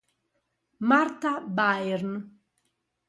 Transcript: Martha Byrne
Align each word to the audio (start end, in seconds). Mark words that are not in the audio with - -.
Martha 0.91 1.33
Byrne 1.53 2.17